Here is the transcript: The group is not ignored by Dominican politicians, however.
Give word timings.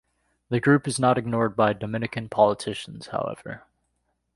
The 0.49 0.59
group 0.59 0.87
is 0.87 0.99
not 0.99 1.19
ignored 1.19 1.55
by 1.55 1.73
Dominican 1.73 2.27
politicians, 2.27 3.09
however. 3.11 3.65